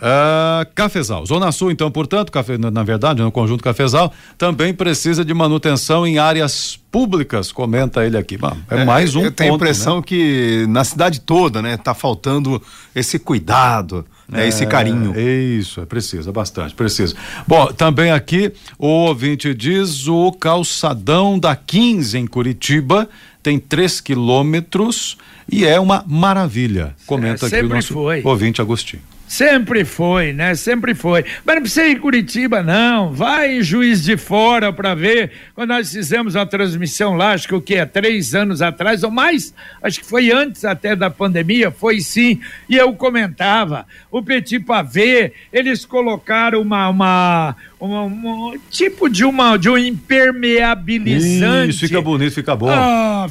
Uh, 0.02 0.66
Cafezal, 0.74 1.24
Zona 1.28 1.52
Sul, 1.52 1.70
então, 1.70 1.92
portanto, 1.92 2.32
cafe, 2.32 2.58
na, 2.58 2.82
verdade, 2.82 3.22
no 3.22 3.32
conjunto 3.32 3.64
Cafezal, 3.64 4.12
também 4.36 4.74
precisa 4.74 5.24
de 5.24 5.32
manutenção 5.32 6.08
em 6.08 6.18
áreas 6.18 6.80
públicas, 6.92 7.52
comenta 7.52 8.04
ele 8.04 8.18
aqui. 8.18 8.36
Bom, 8.36 8.58
é, 8.70 8.82
é, 8.82 8.86
mais 8.86 9.16
um 9.16 9.22
Eu 9.22 9.32
tenho 9.32 9.52
a 9.52 9.54
ponto, 9.54 9.64
impressão 9.64 9.98
né? 9.98 10.04
que 10.04 10.66
na 10.68 10.84
cidade 10.84 11.22
toda, 11.22 11.62
né, 11.62 11.78
tá 11.78 11.94
faltando 11.94 12.60
esse 12.96 13.20
cuidado, 13.20 14.04
né, 14.28 14.48
esse 14.48 14.66
carinho. 14.66 15.14
É 15.16 15.22
isso, 15.22 15.80
é 15.80 15.86
precisa, 15.86 16.32
bastante, 16.32 16.74
precisa. 16.74 17.16
Bom, 17.48 17.68
também 17.68 18.12
aqui 18.12 18.52
o 18.80 18.88
ouvinte 18.88 19.54
diz 19.54 20.08
o 20.08 20.32
calçadão 20.32 21.38
da 21.38 21.56
15 21.56 22.18
em 22.18 22.26
Curitiba 22.26 23.08
tem 23.44 23.60
3 23.60 24.02
quilômetros 24.02 25.18
e 25.52 25.66
é 25.66 25.80
uma 25.80 26.04
maravilha. 26.08 26.96
Comenta 27.06 27.46
É, 27.46 27.48
aqui 27.48 27.66
o 27.66 27.70
nosso 27.70 27.94
foi. 27.94 28.22
ouvinte 28.24 28.62
Agostinho. 28.62 29.11
Sempre 29.32 29.86
foi, 29.86 30.34
né? 30.34 30.54
Sempre 30.56 30.94
foi. 30.94 31.24
Mas 31.46 31.56
não 31.56 31.62
precisa 31.62 31.88
ir 31.88 31.91
em 31.96 32.00
Curitiba, 32.00 32.62
não. 32.62 33.13
Vai 33.13 33.60
em 33.60 33.63
Juiz 33.63 34.04
de 34.04 34.17
Fora 34.17 34.74
para 34.74 34.94
ver. 34.94 35.32
Quando 35.56 35.70
nós 35.70 35.89
fizemos 35.89 36.36
a 36.36 36.46
transmissão 36.46 37.15
lá, 37.15 37.32
acho 37.32 37.48
que 37.48 37.56
o 37.56 37.62
que 37.62 37.76
é 37.76 37.86
três 37.86 38.36
anos 38.36 38.62
atrás 38.62 39.04
ou 39.04 39.10
mais, 39.10 39.54
acho 39.82 40.02
que 40.02 40.06
foi 40.06 40.34
antes 40.34 40.65
até 40.65 40.98
da 40.98 41.10
pandemia, 41.10 41.72
foi 41.72 42.02
sim. 42.02 42.41
E 42.67 42.76
eu 42.76 42.91
comentava, 42.94 43.88
o 44.12 44.22
Petit 44.22 44.60
Pavé, 44.60 45.32
eles 45.54 45.86
colocaram 45.86 46.60
uma, 46.62 46.89
uma, 46.89 47.56
uma- 47.80 48.04
um 48.04 48.60
tipo 48.70 49.08
de 49.08 49.24
uma 49.24 49.56
de 49.56 49.70
um 49.70 49.78
impermeabilizante. 49.78 51.70
Isso, 51.70 51.80
fica 51.88 52.02
bonito, 52.02 52.34
fica 52.34 52.54
bom. 52.54 52.70
Ah, 52.70 53.28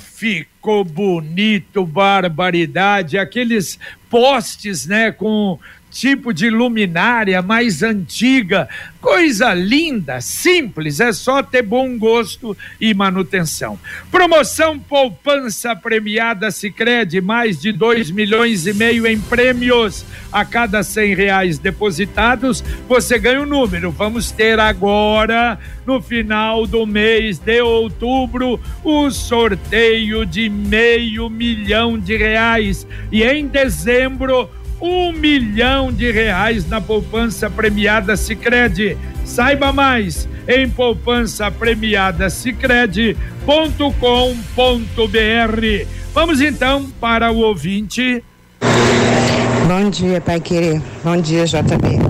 ficou 0.60 0.84
bonito, 0.84 1.86
barbaridade. 1.86 3.16
Aqueles 3.16 3.78
postes, 4.10 4.86
né, 4.86 5.10
com 5.10 5.58
tipo 5.90 6.34
de 6.34 6.50
luminária 6.50 7.40
mais 7.40 7.82
antiga, 7.82 8.68
coisa 9.00 9.54
linda, 9.54 10.20
simples, 10.20 11.00
é 11.00 11.12
só 11.12 11.42
ter 11.42 11.62
bom 11.62 11.96
gosto 11.98 12.56
e 12.80 12.92
manutenção. 12.92 13.78
Promoção 14.10 14.78
Poupança 14.78 15.74
Premiada 15.74 16.50
Sicredi 16.50 17.20
mais 17.20 17.60
de 17.60 17.72
2 17.72 18.10
milhões 18.10 18.66
e 18.66 18.74
meio 18.74 19.06
em 19.06 19.18
prêmios. 19.18 20.04
A 20.30 20.44
cada 20.44 20.82
cem 20.82 21.14
reais 21.14 21.58
depositados, 21.58 22.62
você 22.88 23.18
ganha 23.18 23.42
um 23.42 23.46
número. 23.46 23.90
Vamos 23.90 24.30
ter 24.30 24.58
agora, 24.60 25.58
no 25.86 26.00
final 26.00 26.66
do 26.66 26.86
mês 26.86 27.38
de 27.38 27.60
outubro, 27.60 28.60
o 28.84 29.10
sorteio 29.10 30.24
de 30.24 30.48
meio 30.48 31.28
milhão 31.28 31.98
de 31.98 32.16
reais. 32.16 32.86
E 33.10 33.22
em 33.22 33.46
dezembro, 33.46 34.48
um 34.80 35.12
milhão 35.12 35.92
de 35.92 36.10
reais 36.10 36.66
na 36.68 36.80
poupança 36.80 37.50
premiada 37.50 38.16
Sicredi. 38.16 38.96
Saiba 39.24 39.72
mais 39.72 40.28
em 40.48 40.68
poupança 40.68 41.50
premiada 41.50 42.30
Sicredi.com.br. 42.30 43.16
Vamos 46.14 46.40
então 46.40 46.90
para 47.00 47.30
o 47.30 47.38
ouvinte. 47.38 48.24
Bom 49.68 49.88
dia, 49.90 50.20
Pai 50.20 50.40
Querer. 50.40 50.80
Bom 51.04 51.16
dia, 51.20 51.44
JB. 51.44 52.00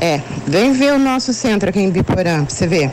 É, 0.00 0.20
vem 0.46 0.72
ver 0.72 0.92
o 0.92 0.98
nosso 0.98 1.32
centro 1.32 1.70
aqui 1.70 1.80
em 1.80 1.90
Biporã, 1.90 2.44
pra 2.44 2.54
você 2.54 2.66
ver. 2.66 2.92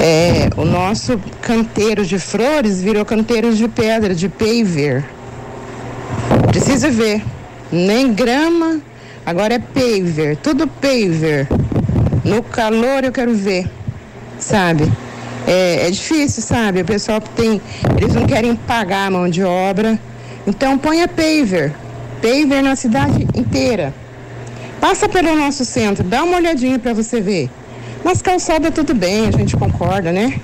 É, 0.00 0.48
o 0.56 0.64
nosso 0.64 1.18
canteiro 1.40 2.04
de 2.04 2.18
flores 2.18 2.82
virou 2.82 3.04
canteiro 3.04 3.54
de 3.54 3.68
pedra, 3.68 4.14
de 4.14 4.28
paver. 4.28 5.04
Precisa 6.48 6.90
ver. 6.90 7.22
Nem 7.76 8.14
grama, 8.14 8.80
agora 9.26 9.54
é 9.54 9.58
paver, 9.58 10.38
tudo 10.38 10.66
paver. 10.66 11.46
No 12.24 12.42
calor 12.42 13.04
eu 13.04 13.12
quero 13.12 13.34
ver, 13.34 13.70
sabe? 14.38 14.90
É, 15.46 15.86
é 15.86 15.90
difícil, 15.90 16.42
sabe? 16.42 16.80
O 16.80 16.84
pessoal 16.86 17.20
tem, 17.20 17.60
eles 17.98 18.14
não 18.14 18.26
querem 18.26 18.56
pagar 18.56 19.08
a 19.08 19.10
mão 19.10 19.28
de 19.28 19.44
obra. 19.44 19.98
Então 20.46 20.78
ponha 20.78 21.06
paver, 21.06 21.74
paver 22.22 22.62
na 22.62 22.74
cidade 22.76 23.28
inteira. 23.34 23.92
Passa 24.80 25.06
pelo 25.06 25.36
nosso 25.36 25.62
centro, 25.62 26.02
dá 26.02 26.24
uma 26.24 26.38
olhadinha 26.38 26.78
para 26.78 26.94
você 26.94 27.20
ver. 27.20 27.50
Nas 28.02 28.22
calçadas 28.22 28.72
tudo 28.74 28.94
bem, 28.94 29.28
a 29.28 29.32
gente 29.32 29.54
concorda, 29.54 30.10
né? 30.12 30.40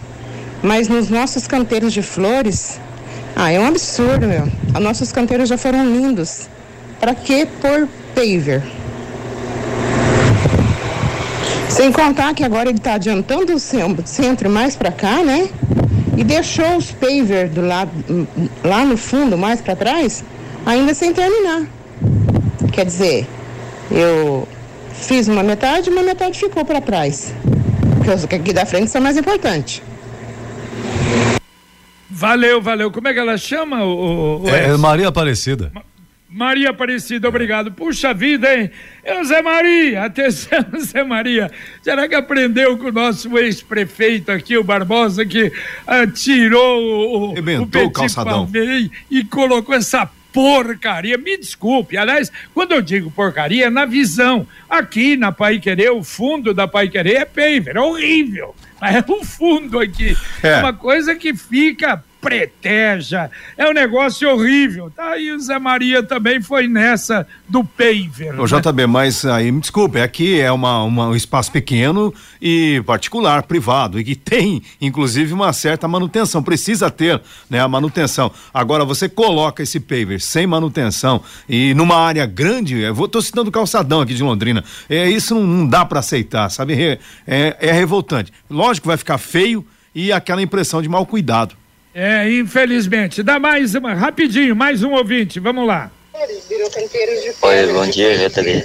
Mas 0.62 0.86
nos 0.86 1.08
nossos 1.08 1.46
canteiros 1.46 1.94
de 1.94 2.02
flores, 2.02 2.78
ah, 3.34 3.50
é 3.50 3.58
um 3.58 3.66
absurdo, 3.66 4.26
meu. 4.26 4.46
Os 4.74 4.82
nossos 4.82 5.10
canteiros 5.12 5.48
já 5.48 5.56
foram 5.56 5.82
lindos. 5.82 6.48
Pra 7.02 7.16
que 7.16 7.44
pôr 7.60 7.88
paver? 8.14 8.62
Sem 11.68 11.90
contar 11.90 12.32
que 12.32 12.44
agora 12.44 12.68
ele 12.68 12.78
está 12.78 12.94
adiantando 12.94 13.54
o 13.54 13.58
cen- 13.58 13.96
centro 14.04 14.48
mais 14.48 14.76
para 14.76 14.92
cá, 14.92 15.20
né? 15.24 15.48
E 16.16 16.22
deixou 16.22 16.76
os 16.76 16.92
paver 16.92 17.48
do 17.48 17.60
lado, 17.60 17.90
lá 18.62 18.84
no 18.84 18.96
fundo, 18.96 19.36
mais 19.36 19.60
para 19.60 19.74
trás, 19.74 20.22
ainda 20.64 20.94
sem 20.94 21.12
terminar. 21.12 21.66
Quer 22.72 22.84
dizer, 22.86 23.26
eu 23.90 24.46
fiz 24.94 25.26
uma 25.26 25.42
metade, 25.42 25.90
uma 25.90 26.04
metade 26.04 26.38
ficou 26.38 26.64
para 26.64 26.80
trás. 26.80 27.34
Porque 27.96 28.10
os 28.12 28.24
que 28.26 28.36
aqui 28.36 28.52
da 28.52 28.64
frente 28.64 28.92
são 28.92 29.02
mais 29.02 29.16
importantes. 29.16 29.82
Valeu, 32.08 32.62
valeu. 32.62 32.92
Como 32.92 33.08
é 33.08 33.12
que 33.12 33.18
ela 33.18 33.36
chama? 33.36 33.82
O, 33.82 33.88
o- 33.90 34.42
o 34.44 34.48
É? 34.48 34.76
Maria 34.76 35.08
Aparecida. 35.08 35.72
Maria 36.32 36.70
Aparecida, 36.70 37.28
obrigado. 37.28 37.70
Puxa 37.70 38.14
vida, 38.14 38.52
hein? 38.54 38.70
Eu, 39.04 39.22
Zé 39.24 39.42
Maria, 39.42 40.04
atenção, 40.04 40.64
Zé 40.80 41.04
Maria. 41.04 41.50
Será 41.82 42.08
que 42.08 42.14
aprendeu 42.14 42.78
com 42.78 42.86
o 42.86 42.92
nosso 42.92 43.36
ex-prefeito 43.38 44.32
aqui, 44.32 44.56
o 44.56 44.64
Barbosa, 44.64 45.26
que 45.26 45.52
ah, 45.86 46.06
tirou 46.06 46.82
o, 46.82 47.28
o, 47.28 47.32
Arrebentou 47.32 47.66
Petit 47.66 47.86
o 47.86 47.90
calçadão. 47.90 48.46
Pavê 48.46 48.90
e 49.10 49.24
colocou 49.24 49.74
essa 49.74 50.08
porcaria? 50.32 51.18
Me 51.18 51.36
desculpe, 51.36 51.98
aliás, 51.98 52.32
quando 52.54 52.72
eu 52.72 52.80
digo 52.80 53.10
porcaria, 53.10 53.66
é 53.66 53.70
na 53.70 53.84
visão. 53.84 54.46
Aqui 54.70 55.18
na 55.18 55.32
Pai 55.32 55.60
Querer, 55.60 55.90
o 55.90 56.02
fundo 56.02 56.54
da 56.54 56.66
Pai 56.66 56.88
Querer 56.88 57.16
é 57.16 57.24
paver, 57.26 57.76
é 57.76 57.80
horrível. 57.80 58.54
Mas 58.80 58.96
é 58.96 59.04
o 59.06 59.22
fundo 59.22 59.78
aqui. 59.78 60.16
É. 60.42 60.48
É 60.48 60.56
uma 60.56 60.72
coisa 60.72 61.14
que 61.14 61.36
fica 61.36 62.02
preteja. 62.22 63.28
É 63.58 63.68
um 63.68 63.72
negócio 63.72 64.30
horrível. 64.30 64.90
Tá 64.94 65.10
aí 65.10 65.32
o 65.32 65.40
Zé 65.40 65.58
Maria 65.58 66.02
também 66.02 66.40
foi 66.40 66.68
nessa 66.68 67.26
do 67.48 67.64
paver. 67.64 68.38
Ô, 68.38 68.44
né? 68.46 68.60
JB, 68.60 68.86
mas 68.86 69.24
aí 69.26 69.50
me 69.50 69.60
desculpe, 69.60 70.00
aqui 70.00 70.40
é 70.40 70.50
uma, 70.50 70.84
uma- 70.84 71.08
um 71.08 71.16
espaço 71.16 71.50
pequeno 71.50 72.14
e 72.40 72.80
particular, 72.86 73.42
privado, 73.42 73.98
e 73.98 74.04
que 74.04 74.14
tem, 74.14 74.62
inclusive, 74.80 75.32
uma 75.34 75.52
certa 75.52 75.86
manutenção, 75.88 76.42
precisa 76.42 76.90
ter, 76.90 77.20
né, 77.50 77.60
a 77.60 77.68
manutenção. 77.68 78.30
Agora, 78.54 78.84
você 78.84 79.08
coloca 79.08 79.62
esse 79.62 79.80
paver 79.80 80.20
sem 80.20 80.46
manutenção 80.46 81.20
e 81.48 81.74
numa 81.74 81.96
área 81.96 82.24
grande, 82.24 82.78
eu 82.80 82.94
vou, 82.94 83.08
tô 83.08 83.20
citando 83.20 83.48
o 83.50 83.52
calçadão 83.52 84.00
aqui 84.00 84.14
de 84.14 84.22
Londrina, 84.22 84.62
é, 84.88 85.10
isso 85.10 85.34
não, 85.34 85.42
não 85.46 85.66
dá 85.66 85.84
para 85.84 85.98
aceitar, 85.98 86.48
sabe? 86.50 86.72
É, 86.80 86.98
é, 87.26 87.56
é 87.68 87.72
revoltante. 87.72 88.32
Lógico 88.48 88.84
que 88.84 88.88
vai 88.88 88.96
ficar 88.96 89.18
feio 89.18 89.66
e 89.94 90.12
aquela 90.12 90.40
impressão 90.40 90.80
de 90.80 90.88
mau 90.88 91.04
cuidado. 91.04 91.54
É, 91.94 92.30
infelizmente. 92.30 93.22
Dá 93.22 93.38
mais 93.38 93.74
uma, 93.74 93.92
rapidinho, 93.94 94.56
mais 94.56 94.82
um 94.82 94.92
ouvinte, 94.92 95.38
vamos 95.38 95.66
lá. 95.66 95.90
Oi, 97.42 97.72
bom 97.72 97.86
dia, 97.86 98.16
JB. 98.16 98.64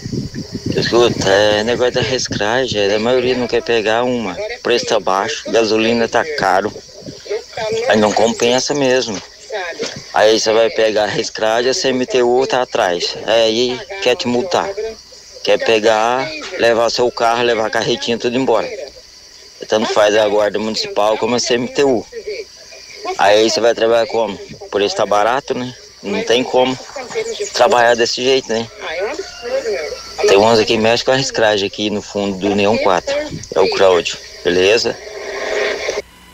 Escuta, 0.78 1.30
é 1.30 1.64
negócio 1.64 1.94
da 1.96 2.02
reciclagem, 2.02 2.94
a 2.94 3.00
maioria 3.00 3.36
não 3.36 3.48
quer 3.48 3.64
pegar 3.64 4.04
uma. 4.04 4.34
O 4.34 4.62
preço 4.62 4.86
tá 4.86 5.00
baixo, 5.00 5.52
gasolina 5.52 6.08
tá 6.08 6.24
caro. 6.38 6.72
Aí 7.90 7.98
não 7.98 8.14
compensa 8.14 8.74
mesmo. 8.74 9.22
Aí 10.14 10.40
você 10.40 10.54
vai 10.54 10.70
pegar 10.70 11.04
a 11.04 11.08
reciclagem, 11.08 11.72
a 11.72 11.74
CMTU 11.74 12.48
tá 12.48 12.62
atrás. 12.62 13.18
Aí 13.26 13.78
quer 14.04 14.16
te 14.16 14.28
multar. 14.28 14.70
Quer 15.44 15.58
pegar, 15.58 16.30
levar 16.60 16.90
seu 16.90 17.12
carro, 17.12 17.44
levar 17.44 17.68
a 17.68 17.72
carretinha 17.72 18.18
tudo 18.18 18.38
embora. 18.38 18.70
Tanto 19.68 19.92
faz 19.94 20.16
a 20.16 20.28
guarda 20.28 20.60
municipal 20.60 21.18
como 21.18 21.36
a 21.36 21.40
CMTU. 21.40 22.06
Aí 23.18 23.50
você 23.50 23.60
vai 23.60 23.74
trabalhar 23.74 24.06
como? 24.08 24.38
O 24.62 24.70
preço 24.70 24.96
tá 24.96 25.06
barato, 25.06 25.54
né? 25.54 25.74
Não 26.04 26.24
tem 26.24 26.44
como 26.44 26.78
trabalhar 27.54 27.96
desse 27.96 28.24
jeito, 28.24 28.50
né? 28.50 28.68
Tem 30.28 30.38
uns 30.38 30.60
aqui 30.60 30.74
que 30.74 30.78
mexe 30.78 31.04
com 31.04 31.12
a 31.12 31.16
reciclagem 31.16 31.68
aqui 31.68 31.90
no 31.90 32.02
fundo 32.02 32.38
do 32.38 32.56
Neon 32.56 32.78
4. 32.78 33.16
É 33.56 33.60
o 33.60 33.70
Cláudio, 33.72 34.18
beleza? 34.44 34.96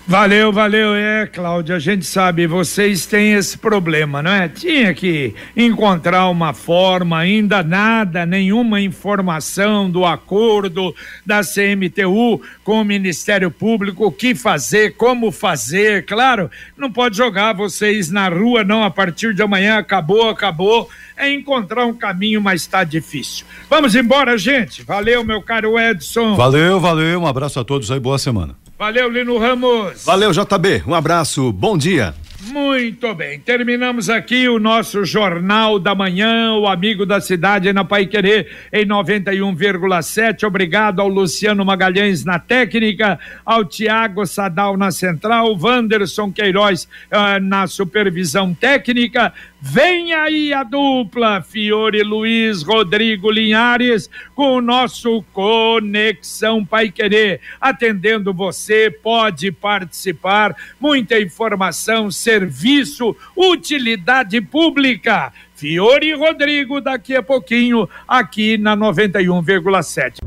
Valeu, 0.05 0.51
valeu. 0.51 0.93
É, 0.93 1.25
Cláudia, 1.25 1.77
a 1.77 1.79
gente 1.79 2.05
sabe, 2.05 2.45
vocês 2.45 3.05
têm 3.05 3.33
esse 3.33 3.57
problema, 3.57 4.21
não 4.21 4.31
é? 4.31 4.49
Tinha 4.49 4.93
que 4.93 5.33
encontrar 5.55 6.27
uma 6.27 6.53
forma, 6.53 7.17
ainda 7.17 7.63
nada, 7.63 8.25
nenhuma 8.25 8.81
informação 8.81 9.89
do 9.89 10.05
acordo 10.05 10.93
da 11.25 11.39
CMTU 11.39 12.41
com 12.65 12.81
o 12.81 12.83
Ministério 12.83 13.49
Público, 13.49 14.07
o 14.07 14.11
que 14.11 14.35
fazer, 14.35 14.95
como 14.97 15.31
fazer. 15.31 16.05
Claro, 16.05 16.51
não 16.77 16.91
pode 16.91 17.15
jogar 17.15 17.53
vocês 17.53 18.11
na 18.11 18.27
rua, 18.27 18.61
não, 18.65 18.83
a 18.83 18.91
partir 18.91 19.33
de 19.33 19.41
amanhã 19.41 19.77
acabou, 19.77 20.29
acabou. 20.29 20.89
É 21.15 21.31
encontrar 21.31 21.85
um 21.85 21.93
caminho, 21.93 22.41
mas 22.41 22.61
está 22.61 22.83
difícil. 22.83 23.45
Vamos 23.69 23.95
embora, 23.95 24.37
gente. 24.37 24.83
Valeu, 24.83 25.23
meu 25.23 25.41
caro 25.41 25.79
Edson. 25.79 26.35
Valeu, 26.35 26.77
valeu. 26.79 27.21
Um 27.21 27.27
abraço 27.27 27.57
a 27.57 27.63
todos 27.63 27.89
aí, 27.89 27.99
boa 27.99 28.17
semana. 28.17 28.62
Valeu, 28.77 29.09
Lino 29.09 29.37
Ramos. 29.37 30.03
Valeu, 30.05 30.31
JB. 30.31 30.83
Um 30.87 30.93
abraço, 30.93 31.51
bom 31.51 31.77
dia. 31.77 32.13
Muito 32.51 33.15
bem, 33.15 33.39
terminamos 33.39 34.09
aqui 34.09 34.49
o 34.49 34.59
nosso 34.59 35.05
Jornal 35.05 35.79
da 35.79 35.95
Manhã, 35.95 36.53
o 36.55 36.67
amigo 36.67 37.05
da 37.05 37.21
cidade 37.21 37.71
na 37.71 37.85
Pai 37.85 38.05
Querer 38.05 38.51
em 38.71 38.85
91,7. 38.85 40.45
Obrigado 40.45 40.99
ao 40.99 41.07
Luciano 41.07 41.63
Magalhães 41.63 42.25
na 42.25 42.39
técnica, 42.39 43.17
ao 43.45 43.63
Tiago 43.63 44.25
Sadal 44.25 44.75
na 44.75 44.91
central, 44.91 45.57
Wanderson 45.57 46.33
Queiroz 46.33 46.83
uh, 46.83 47.39
na 47.41 47.65
supervisão 47.65 48.53
técnica. 48.53 49.33
Vem 49.65 50.11
aí 50.11 50.53
a 50.53 50.61
dupla 50.61 51.41
Fiore 51.41 52.03
Luiz 52.03 52.63
Rodrigo 52.63 53.31
Linhares 53.31 54.09
com 54.35 54.57
o 54.57 54.61
nosso 54.61 55.23
Conexão 55.31 56.65
Pai 56.65 56.91
Querer. 56.91 57.39
Atendendo 57.61 58.33
você, 58.33 58.91
pode 58.91 59.53
participar. 59.53 60.53
Muita 60.77 61.17
informação, 61.17 62.11
serviço, 62.11 63.15
utilidade 63.37 64.41
pública. 64.41 65.31
Fiore 65.55 66.13
Rodrigo, 66.13 66.81
daqui 66.81 67.15
a 67.15 67.23
pouquinho, 67.23 67.87
aqui 68.05 68.57
na 68.57 68.75
91,7. 68.75 70.17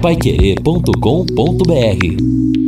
Paiquerê.com.br 0.00 2.63